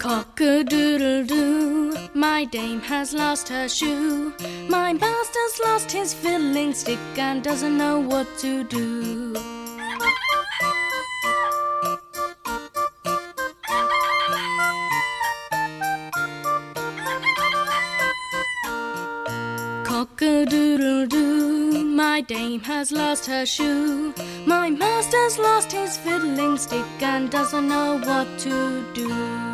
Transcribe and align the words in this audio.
Cock-a-doodle-doo, 0.00 1.92
my 2.14 2.46
dame 2.46 2.80
has 2.80 3.12
lost 3.12 3.50
her 3.50 3.68
shoe. 3.68 4.32
My 4.66 4.94
master's 4.94 5.60
lost 5.62 5.92
his 5.92 6.14
fiddling 6.14 6.72
stick 6.72 6.98
and 7.18 7.44
doesn't 7.44 7.76
know 7.76 8.00
what 8.00 8.26
to 8.38 8.64
do. 8.64 9.34
Cock-a-doodle-doo, 19.84 21.84
my 21.84 22.22
dame 22.22 22.60
has 22.60 22.90
lost 22.90 23.26
her 23.26 23.44
shoe. 23.44 24.14
My 24.46 24.70
master's 24.70 25.38
lost 25.38 25.70
his 25.70 25.98
fiddling 25.98 26.56
stick 26.56 26.86
and 27.02 27.30
doesn't 27.30 27.68
know 27.68 27.98
what 27.98 28.38
to 28.38 28.82
do. 28.94 29.49